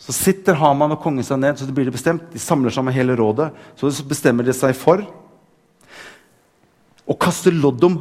[0.00, 1.58] Så sitter Haman og kongen seg ned.
[1.58, 2.30] så blir det bestemt.
[2.32, 3.52] De samler sammen hele rådet.
[3.78, 5.04] Så bestemmer de seg for
[7.06, 8.00] å kaste lodd om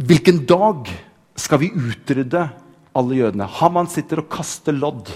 [0.00, 0.88] hvilken dag
[1.36, 2.46] skal vi utrydde
[2.96, 3.48] alle jødene.
[3.58, 5.10] Haman sitter og kaster lodd.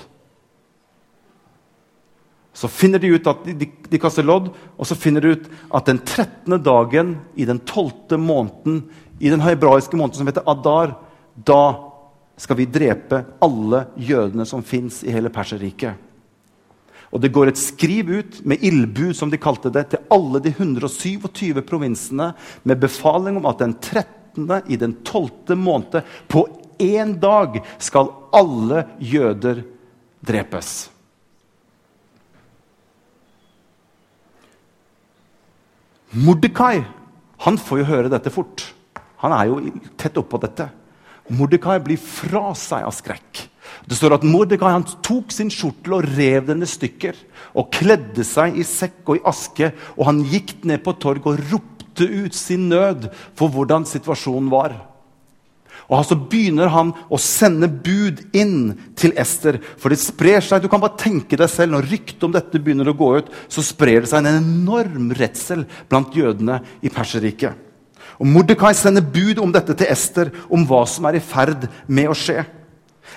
[2.55, 5.49] Så finner de ut at de, de, de, kaster lodd, og så finner de ut
[5.75, 6.55] at den 13.
[6.63, 8.15] dagen i den 12.
[8.23, 8.85] måneden
[9.19, 10.95] i den hebraiske måneden som heter Adar,
[11.35, 11.91] da
[12.39, 15.99] skal vi drepe alle jødene som fins i hele Perserriket.
[17.15, 20.51] Og det går et skriv ut med ildbud, som de kalte det, til alle de
[20.51, 22.33] 127 provinsene
[22.67, 24.51] med befaling om at den 13.
[24.67, 25.55] i den 12.
[25.55, 26.47] måned, på
[26.83, 29.63] én dag, skal alle jøder
[30.27, 30.94] drepes.
[36.15, 36.85] Mordekai
[37.43, 38.63] han får jo høre dette fort.
[39.25, 39.59] Han er jo
[39.99, 40.69] tett oppå dette.
[41.35, 43.43] Mordekai blir fra seg av skrekk.
[43.89, 44.73] Det står at Mordekai
[45.05, 47.19] tok sin skjortel og rev den i stykker.
[47.59, 51.43] Og kledde seg i sekk og i aske, og han gikk ned på torget og
[51.51, 54.77] ropte ut sin nød for hvordan situasjonen var.
[55.93, 59.59] Og så begynner han å sende bud inn til Ester.
[59.81, 62.89] For det sprer seg, Du kan bare tenke deg selv, Når ryktet om dette begynner
[62.89, 67.53] å gå ut, så sprer det seg en enorm redsel blant jødene i Perserriket.
[68.21, 72.09] Og Mordekai sender bud om dette til Ester, om hva som er i ferd med
[72.09, 72.45] å skje.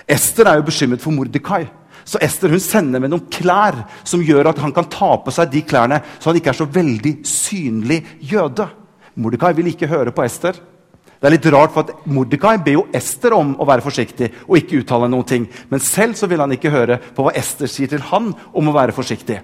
[0.08, 1.68] Ester er jo bekymret for Mordekai.
[2.08, 5.50] Så Ester hun sender med noen klær som gjør at han kan ta på seg
[5.52, 8.00] de klærne, så han ikke er så veldig synlig
[8.30, 8.64] jøde.
[9.18, 10.56] Mordekai vil ikke høre på Ester.
[11.18, 14.58] Det er litt rart, for at Mordekai ber jo Ester om å være forsiktig og
[14.60, 15.48] ikke uttale noen ting.
[15.70, 18.74] Men selv så vil han ikke høre på hva Ester sier til han om å
[18.76, 19.40] være forsiktig.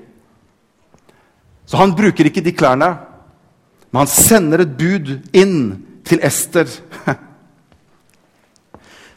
[1.67, 2.91] Så han bruker ikke de klærne,
[3.91, 5.57] men han sender et bud inn
[6.07, 6.69] til Ester.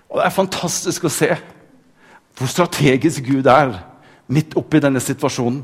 [0.09, 1.29] Og Det er fantastisk å se
[2.37, 3.73] hvor strategisk Gud er
[4.29, 5.63] midt oppi denne situasjonen.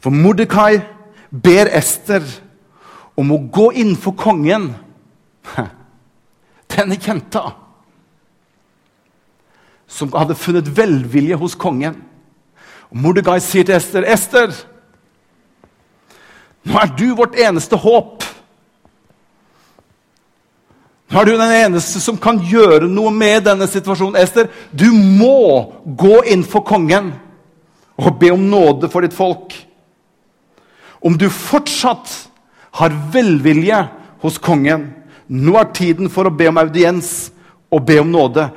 [0.00, 0.80] For Mordekai
[1.30, 2.24] ber Ester
[3.18, 4.70] om å gå innenfor kongen.
[6.74, 7.52] Denne jenta
[9.88, 11.96] som hadde funnet velvilje hos kongen.
[12.92, 14.52] Og Mordegai sier til Ester, 'Ester,
[16.68, 18.24] nå er du vårt eneste håp.'
[21.08, 24.18] Nå er du den eneste som kan gjøre noe med denne situasjonen.
[24.20, 27.14] Ester, du må gå inn for kongen
[27.96, 29.54] og be om nåde for ditt folk.
[31.00, 32.12] Om du fortsatt
[32.76, 33.80] har velvilje
[34.20, 34.90] hos kongen,
[35.28, 37.30] nå er tiden for å be om audiens
[37.72, 38.48] og be om nåde.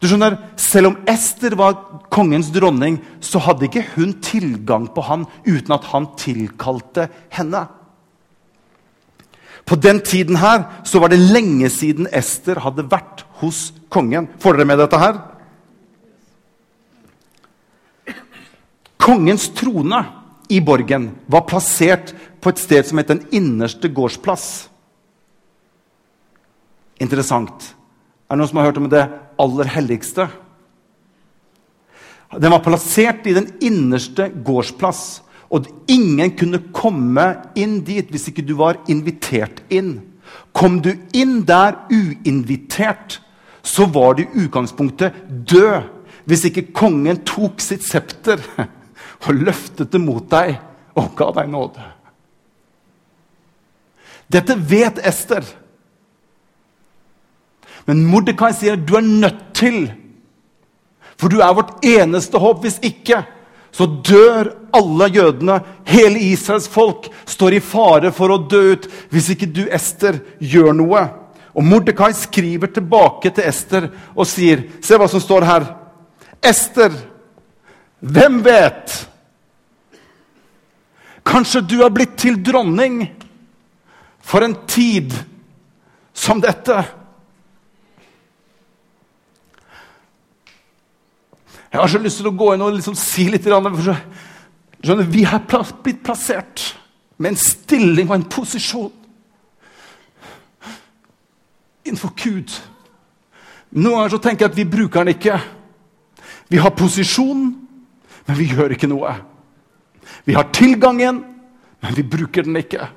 [0.00, 1.76] Du skjønner, Selv om Ester var
[2.12, 7.66] kongens dronning, så hadde ikke hun tilgang på han uten at han tilkalte henne.
[9.66, 14.28] På den tiden her så var det lenge siden Ester hadde vært hos kongen.
[14.38, 15.18] Får dere med dette her?
[19.06, 20.04] Kongens trone
[20.50, 24.68] i borgen var plassert på et sted som het Den innerste gårdsplass.
[27.02, 27.74] Interessant.
[28.26, 29.04] Er det noen som har hørt om det
[29.40, 30.28] aller helligste?
[32.34, 35.22] Den var plassert i den innerste gårdsplass.
[35.54, 37.26] Og ingen kunne komme
[37.58, 40.00] inn dit hvis ikke du var invitert inn.
[40.56, 43.20] Kom du inn der uinvitert,
[43.62, 45.92] så var du i utgangspunktet død.
[46.26, 48.40] Hvis ikke kongen tok sitt septer
[49.26, 50.56] og løftet det mot deg
[50.98, 51.84] og ga deg nåde.
[54.26, 55.46] Dette vet Ester.
[57.86, 59.86] Men Mordekai sier du er nødt til,
[61.16, 62.64] for du er vårt eneste håp.
[62.64, 63.22] Hvis ikke,
[63.72, 65.60] så dør alle jødene.
[65.86, 70.74] Hele Israels folk står i fare for å dø ut hvis ikke du, Ester, gjør
[70.76, 71.02] noe.
[71.56, 75.68] Og Mordekai skriver tilbake til Ester og sier Se hva som står her.
[76.44, 76.92] Ester,
[78.00, 78.96] hvem vet?
[81.26, 83.00] Kanskje du har blitt til dronning
[84.22, 85.14] for en tid
[86.16, 86.84] som dette.
[91.76, 93.44] Jeg har så lyst til å gå inn og liksom si litt.
[93.44, 95.42] Skjønner, vi har
[95.84, 96.62] blitt plassert
[97.20, 98.94] med en stilling og en posisjon
[101.84, 102.54] innenfor Gud.
[103.76, 105.36] Noen ganger så tenker jeg at vi bruker den ikke.
[106.48, 107.42] Vi har posisjon,
[108.24, 109.12] men vi gjør ikke noe.
[110.24, 111.18] Vi har tilgangen,
[111.84, 112.88] men vi bruker den ikke.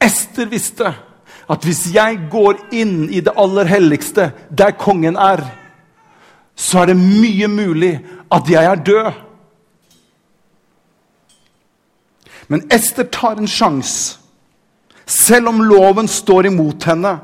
[0.00, 0.94] Ester visste
[1.44, 5.44] at hvis jeg går inn i det aller helligste, der kongen er,
[6.54, 7.94] så er det mye mulig
[8.32, 9.12] at jeg er død.
[12.46, 14.18] Men Ester tar en sjanse,
[15.06, 17.16] selv om loven står imot henne,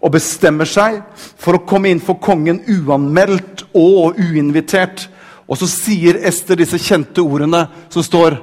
[0.00, 5.04] og bestemmer seg for å komme inn for kongen uanmeldt og uinvitert.
[5.44, 8.38] Og så sier Ester disse kjente ordene som står,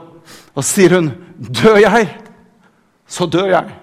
[0.54, 2.08] og sier hun, 'Dør jeg,
[3.08, 3.73] så dør jeg'.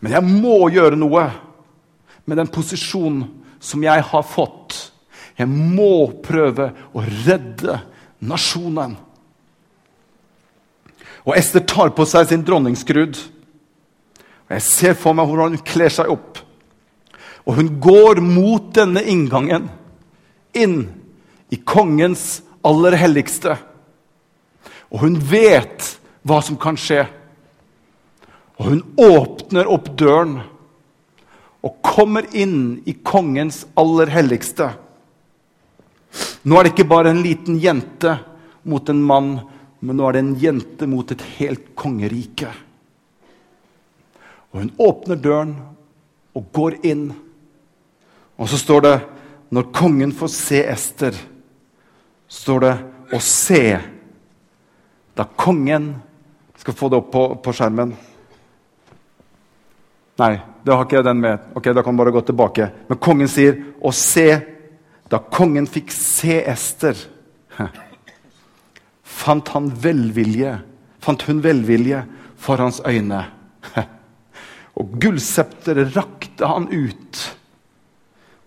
[0.00, 1.30] Men jeg må gjøre noe
[2.24, 3.26] med den posisjonen
[3.62, 4.76] som jeg har fått.
[5.38, 7.78] Jeg må prøve å redde
[8.22, 8.96] nasjonen.
[11.22, 13.18] Og Ester tar på seg sin dronningskrud.
[14.48, 16.42] Og Jeg ser for meg hvordan hun kler seg opp.
[17.46, 19.66] Og hun går mot denne inngangen,
[20.54, 20.84] inn
[21.50, 23.56] i kongens aller helligste.
[24.92, 25.88] Og hun vet
[26.22, 27.06] hva som kan skje.
[28.60, 30.38] Og hun åpner opp døren
[31.62, 34.72] og kommer inn i kongens aller helligste.
[36.42, 38.16] Nå er det ikke bare en liten jente
[38.68, 39.32] mot en mann,
[39.80, 42.50] men nå er det en jente mot et helt kongerike.
[44.52, 45.54] Og hun åpner døren
[46.36, 47.08] og går inn.
[48.36, 48.96] Og så står det
[49.52, 51.16] når kongen får se Ester,
[52.28, 52.76] står det
[53.12, 53.80] 'å se'.
[55.14, 56.00] Da kongen
[56.56, 57.96] skal få det opp på, på skjermen
[60.20, 61.38] Nei, da har ikke jeg den med.
[61.54, 62.70] Ok, Da kan du bare gå tilbake.
[62.88, 64.40] Men kongen sier, 'Og se,
[65.08, 67.08] da kongen fikk se Ester'
[69.02, 70.62] fant han velvilje,
[71.00, 73.26] fant hun velvilje for hans øyne.
[74.78, 77.36] Og gullsepteret rakte han ut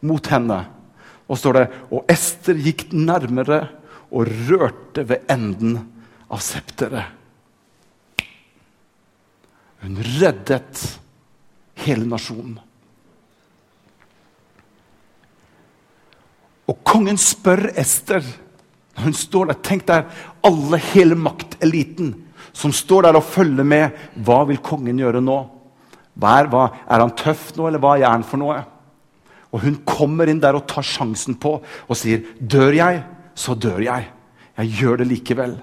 [0.01, 0.65] mot henne.
[1.27, 3.69] Og står det Og Ester gikk nærmere
[4.11, 5.77] og rørte ved enden
[6.31, 7.05] av septeret.
[9.81, 10.99] Hun reddet
[11.85, 12.57] hele nasjonen.
[16.65, 18.25] Og kongen spør Ester
[18.95, 20.05] hun står der, Tenk der
[20.45, 22.13] alle, hele makteliten
[22.55, 23.97] som står der og følger med.
[24.23, 25.35] Hva vil kongen gjøre nå?
[26.15, 28.61] Er, hva, er, han tøff nå, eller hva er han for noe?
[29.51, 33.03] Og Hun kommer inn der og tar sjansen på og sier, 'Dør jeg,
[33.35, 34.07] så dør jeg.
[34.57, 35.59] Jeg gjør det likevel.'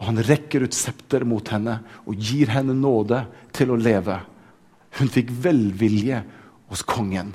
[0.00, 4.18] Og Han rekker ut septer mot henne og gir henne nåde til å leve.
[4.98, 6.22] Hun fikk velvilje
[6.70, 7.34] hos kongen.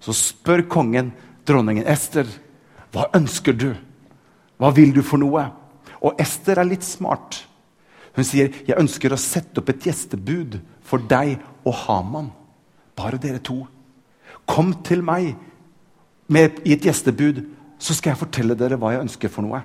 [0.00, 1.12] Så spør kongen
[1.48, 2.26] dronningen Ester,
[2.92, 3.74] 'Hva ønsker du?
[4.58, 5.52] Hva vil du for noe?'
[6.02, 7.44] Og Ester er litt smart.
[8.14, 12.30] Hun sier, 'Jeg ønsker å sette opp et gjestebud for deg og Haman.
[12.96, 13.66] Bare dere to.
[14.46, 15.36] Kom til meg
[16.28, 17.46] med, i et gjestebud,
[17.78, 19.62] så skal jeg fortelle dere hva jeg ønsker for noe.'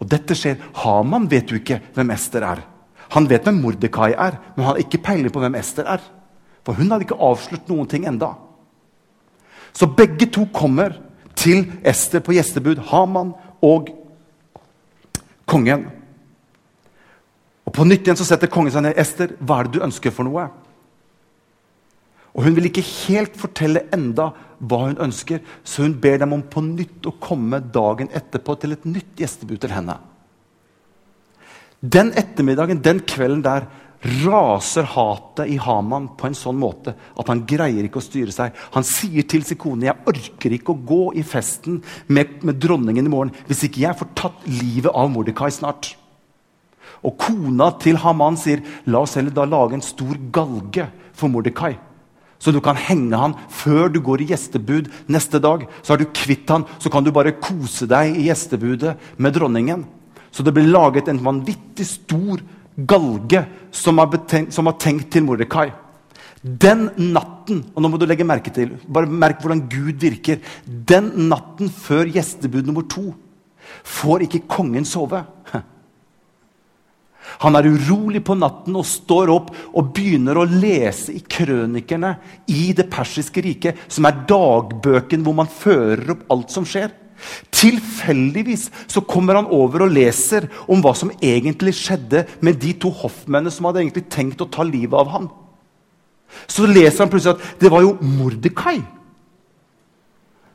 [0.00, 0.58] Og dette skjer.
[0.74, 2.62] Haman vet jo ikke hvem Ester er.
[3.14, 6.02] Han vet hvem Mordekai er, men han har ikke peiling på hvem Ester er.
[6.66, 8.34] For hun hadde ikke avslørt noen ting enda.
[9.72, 10.98] Så begge to kommer
[11.38, 12.82] til Ester på gjestebud.
[12.90, 13.32] Haman
[13.64, 13.88] og
[15.48, 15.86] kongen.
[17.64, 18.96] Og På nytt igjen så setter kongen seg ned.
[18.96, 20.48] 'Ester, hva er det du ønsker for noe?'
[22.36, 26.42] Og Hun vil ikke helt fortelle enda hva hun ønsker, så hun ber dem om
[26.42, 29.96] på nytt å komme dagen etterpå til et nytt gjestebud til henne.
[31.80, 33.68] Den ettermiddagen, den kvelden der,
[34.24, 38.54] raser hatet i Haman på en sånn måte at han greier ikke å styre seg.
[38.76, 43.08] Han sier til sin kone jeg orker ikke å gå i festen med, med dronningen
[43.08, 45.96] i morgen hvis ikke jeg får tatt livet av Mordekai snart.
[47.02, 50.88] Og kona til Haman sier la oss heller da lage en stor galge
[51.18, 51.74] for Mordekai.
[52.38, 55.66] Så du kan henge han før du går i gjestebud neste dag.
[55.82, 59.82] Så er du kvitt han, så kan du bare kose deg i gjestebudet med dronningen.
[60.38, 62.38] Så det blir laget en vanvittig stor
[62.78, 63.40] galge
[63.74, 65.72] som har, betenkt, som har tenkt til Mordekai.
[66.38, 71.08] Den natten og nå må du legge merke til, bare merk hvordan Gud virker, den
[71.26, 73.08] natten før gjestebud nummer to
[73.82, 75.24] får ikke kongen sove.
[77.42, 82.14] Han er urolig på natten og står opp og begynner å lese i krønikerne
[82.54, 86.94] i det persiske riket, som er dagbøken hvor man fører opp alt som skjer.
[87.54, 92.92] Tilfeldigvis så kommer han over og leser om hva som egentlig skjedde med de to
[92.94, 95.28] hoffmennene som hadde egentlig tenkt å ta livet av ham.
[96.46, 98.78] Så leser han plutselig at det var jo Mordekai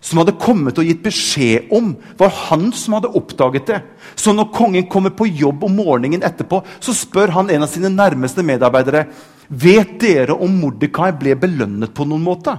[0.04, 1.94] som hadde kommet og gitt beskjed om.
[2.20, 3.80] var han som hadde oppdaget det.
[4.20, 7.92] Så når kongen kommer på jobb om morgenen etterpå, så spør han en av sine
[7.94, 9.06] nærmeste medarbeidere
[9.50, 12.56] Vet dere om Mordekai ble belønnet på noen måte?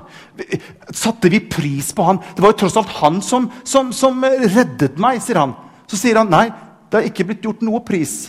[0.92, 2.20] Satte vi pris på han?
[2.34, 5.54] Det var jo tross alt han som, som, som reddet meg, sier han.
[5.88, 6.48] Så sier han nei,
[6.90, 8.28] det har ikke blitt gjort noe pris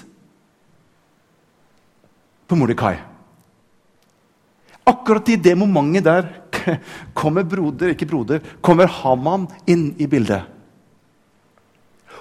[2.45, 2.95] på Mordekai.
[4.85, 6.27] Akkurat i det momentet der
[7.17, 10.45] kommer broder, ikke broder, kommer Haman inn i bildet.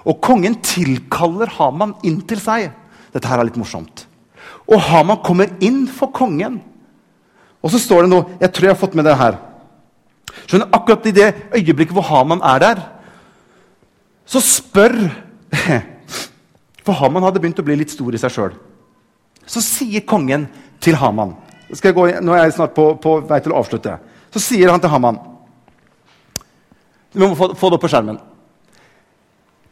[0.04, 2.72] Og kongen tilkaller Haman inn til seg.
[3.14, 4.04] Dette her er litt morsomt.
[4.70, 6.60] Og Haman kommer inn for kongen.
[7.64, 9.38] Og så står det noe Jeg tror jeg har fått med det her.
[10.44, 12.82] Skjønner, Akkurat i det øyeblikket hvor Haman er der,
[14.26, 14.96] så spør
[16.84, 18.56] For Haman hadde begynt å bli litt stor i seg sjøl.
[19.48, 20.46] Så sier kongen
[20.84, 21.32] til Haman
[21.68, 23.96] gå, Nå er jeg snart på, på, vei til å avslutte.
[24.34, 25.18] Så sier han til Haman
[27.14, 28.18] Vi må få, få det opp på skjermen.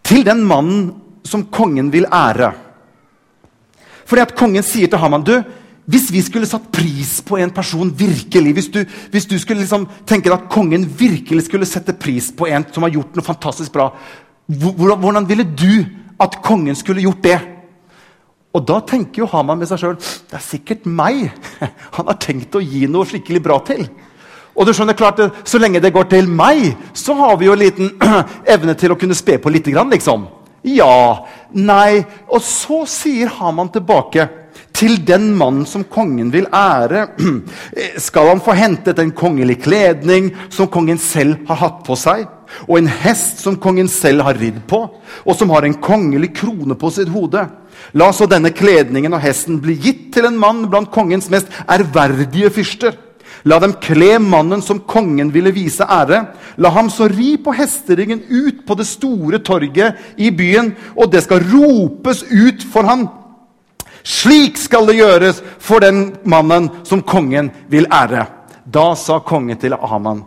[0.02, 0.88] Til den mannen
[1.26, 2.52] som kongen vil ære
[4.12, 5.38] fordi at kongen sier til Haman du,
[5.88, 9.86] hvis vi skulle satt pris på en person virkelig, hvis du, hvis du skulle liksom
[10.06, 13.88] tenke at kongen virkelig skulle sette pris på en som har gjort noe fantastisk bra,
[14.52, 15.86] hvordan ville du
[16.20, 17.38] at kongen skulle gjort det?
[18.52, 21.30] Og da tenker jo Haman med seg sjøl det er sikkert meg
[21.96, 23.86] han har tenkt å gi noe skikkelig bra til.
[24.52, 27.64] Og du skjønner klart, Så lenge det går til meg, så har vi jo en
[27.64, 27.90] liten
[28.54, 29.72] evne til å kunne spe på litt.
[29.72, 30.28] Liksom.
[30.62, 34.28] Ja, nei Og så sier Haman tilbake
[34.82, 37.04] til den mannen som kongen vil ære.
[38.06, 42.24] Skal han få hentet en kongelig kledning som kongen selv har hatt på seg?
[42.66, 44.80] Og en hest som kongen selv har ridd på,
[45.24, 47.44] og som har en kongelig krone på sitt hode?
[47.96, 52.50] La så denne kledningen og hesten bli gitt til en mann blant kongens mest ærverdige
[52.52, 52.98] fyrster.
[53.44, 56.20] La dem kle mannen som kongen ville vise ære.
[56.62, 61.24] La ham så ri på hesteryggen ut på det store torget i byen, og det
[61.24, 63.08] skal ropes ut for ham.
[64.02, 68.26] Slik skal det gjøres for den mannen som kongen vil ære.
[68.64, 70.22] Da sa kongen til Haman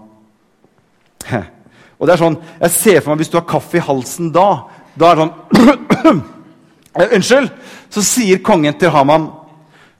[1.96, 4.68] Og det er sånn, Jeg ser for meg hvis du har kaffe i halsen da
[5.00, 6.24] Da er det sånn
[7.16, 7.48] Unnskyld!
[7.90, 9.30] Så sier kongen til Haman,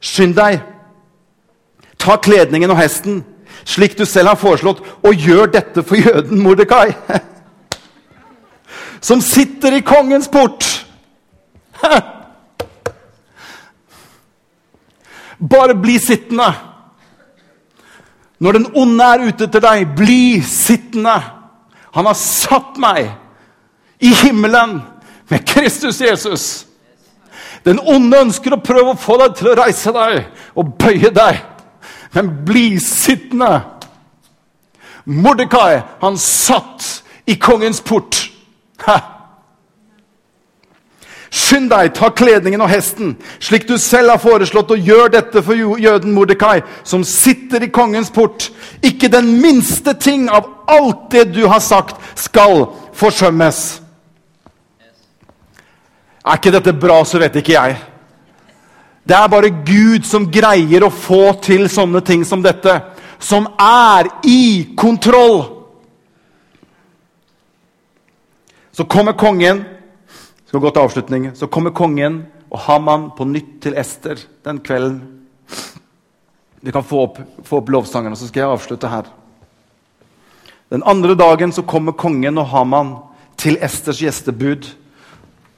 [0.04, 0.60] skynd deg
[2.06, 3.24] ta kledningen og hesten,
[3.66, 6.94] slik du selv har foreslått, og gjør dette for jøden Mordekai,
[9.08, 10.66] som sitter i kongens port.
[15.56, 16.54] Bare bli sittende.
[18.40, 21.16] Når den onde er ute etter deg, bli sittende.
[21.96, 23.08] Han har satt meg
[24.04, 24.82] i himmelen
[25.32, 26.66] med Kristus Jesus.
[27.66, 31.55] Den onde ønsker å prøve å få deg til å reise deg og bøye deg.
[32.16, 33.62] Men bli sittende.
[35.04, 38.32] Mordekai, han satt i kongens port.
[38.86, 39.00] Ha.
[41.36, 45.80] Skynd deg, ta kledningen og hesten, slik du selv har foreslått, og gjør dette for
[45.82, 48.48] jøden Mordekai, som sitter i kongens port.
[48.80, 53.66] Ikke den minste ting av alt det du har sagt, skal forsømmes.
[56.26, 57.76] Er ikke dette bra, så vet ikke jeg.
[59.06, 62.80] Det er bare Gud som greier å få til sånne ting som dette.
[63.22, 65.44] Som er i kontroll.
[68.76, 69.64] Så kommer kongen
[70.56, 75.02] skal gå til avslutning, så kommer kongen og Haman på nytt til Ester den kvelden.
[76.64, 79.10] Vi kan få opp, få opp lovsangene, så skal jeg avslutte her.
[80.72, 82.96] Den andre dagen så kommer kongen og Haman
[83.38, 84.70] til Esters gjestebud.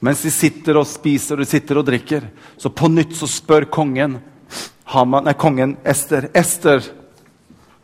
[0.04, 2.28] Mens de sitter og spiser og de sitter og drikker,
[2.60, 4.20] så på nytt så spør kongen,
[4.88, 6.80] Haman, nei, kongen Ester Ester,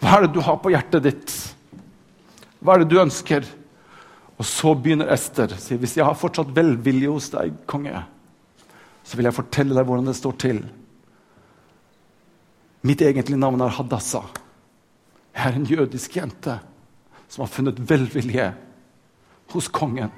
[0.01, 1.35] hva er det du har på hjertet ditt?
[2.65, 3.45] Hva er det du ønsker?
[4.39, 8.03] Og så begynner Ester å si hvis jeg har fortsatt velvilje hos deg, konge,
[9.05, 10.63] så vil jeg fortelle deg hvordan det står til.
[12.85, 14.27] Mitt egentlige navn er Hadassah.
[15.35, 16.59] Jeg er en jødisk jente
[17.29, 18.51] som har funnet velvilje
[19.55, 20.13] hos kongen.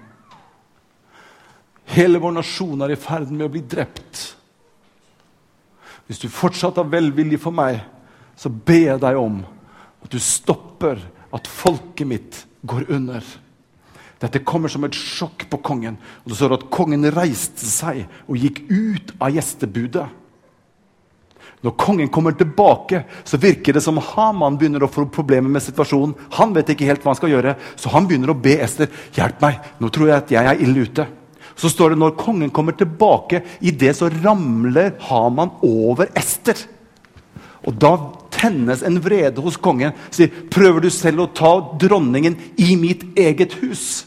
[1.95, 4.23] Hele vår nasjon er i ferd med å bli drept.
[6.07, 7.81] Hvis du fortsatt har velvilje for meg,
[8.39, 9.41] så ber jeg deg om
[10.05, 11.01] at du stopper
[11.35, 13.25] at folket mitt går under.
[14.23, 15.99] Dette kommer som et sjokk på kongen.
[16.25, 20.07] Og Det står at kongen reiste seg og gikk ut av gjestebudet.
[21.65, 26.15] Når kongen kommer tilbake, så virker det som Haman begynner å få problemer med situasjonen.
[26.37, 29.41] Han vet ikke helt hva han skal gjøre, så han begynner å be Ester hjelp
[29.43, 29.63] meg.
[29.81, 31.07] Nå tror jeg at jeg er ille ute.
[31.57, 36.59] Så står det når kongen kommer tilbake, i det så ramler Haman over Ester.
[37.67, 37.97] Og da
[38.37, 39.93] tennes en vrede hos kongen.
[40.11, 44.05] Sier, 'Prøver du selv å ta dronningen i mitt eget hus?'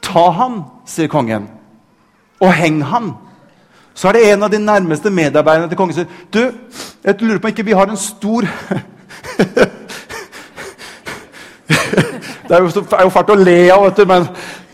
[0.00, 1.48] Ta han, sier kongen,
[2.40, 3.12] og heng han.
[3.94, 6.52] Så er det en av de nærmeste medarbeiderne til kongen som sier, 'Du,
[7.04, 8.42] jeg lurer på om ikke vi har en stor
[12.50, 14.24] Det er jo, er jo fælt å le av, vet du, men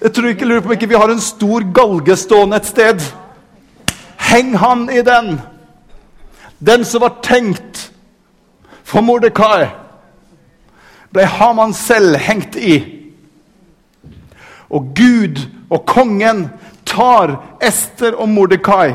[0.06, 3.00] jeg tror ikke, lurer på om ikke vi har en stor galge stående et sted.
[4.28, 5.40] Heng han i den!
[6.62, 7.88] Den som var tenkt
[8.86, 9.66] for Mordekai,
[11.10, 12.78] ble Haman selv hengt i.
[14.70, 15.42] Og Gud
[15.74, 16.46] og kongen
[16.86, 18.94] tar Ester og Mordekai,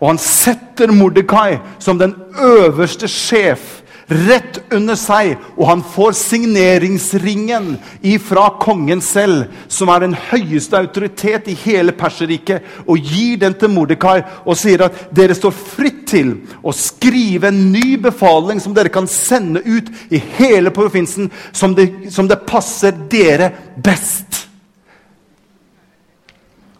[0.00, 7.74] og han setter Mordekai som den øverste sjef rett under seg, og han får signeringsringen
[8.08, 13.72] ifra kongen selv, som er den høyeste autoritet i hele Perserriket, og gir den til
[13.72, 16.32] Mordekai og sier at dere står fritt til
[16.64, 21.90] å skrive en ny befaling som dere kan sende ut i hele provinsen, som det,
[22.14, 24.46] som det passer dere best.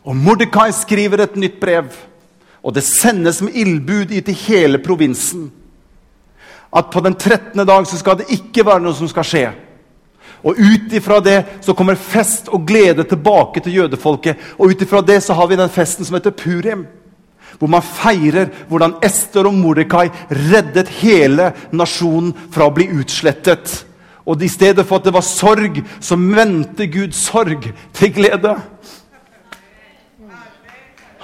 [0.08, 1.92] Og Mordekai skriver et nytt brev,
[2.64, 5.50] og det sendes med ildbud i til hele provinsen
[6.70, 7.66] at på den 13.
[7.66, 9.46] dag så skal det ikke være noe som skal skje.
[10.46, 14.38] Og ut ifra det så kommer fest og glede tilbake til jødefolket.
[14.58, 16.86] Og ut ifra det så har vi den festen som heter Purim.
[17.58, 23.84] Hvor man feirer hvordan Ester og Mordekai reddet hele nasjonen fra å bli utslettet.
[24.28, 27.64] Og i stedet for at det var sorg, så vendte Gud sorg
[27.96, 28.54] til glede.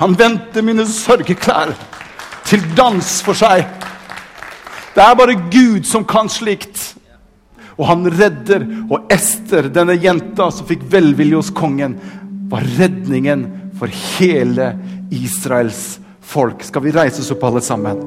[0.00, 1.76] Han vendte mine sørgeklær
[2.48, 3.68] til dans for seg.
[4.94, 6.94] Det er bare Gud som kan slikt.
[7.74, 8.66] Og han redder.
[8.86, 11.98] Og Ester, denne jenta som fikk velvilje hos kongen,
[12.50, 13.46] var redningen
[13.78, 14.74] for hele
[15.14, 16.62] Israels folk.
[16.62, 17.98] Skal vi reise oss opp, alle sammen?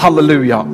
[0.00, 0.64] Halleluja.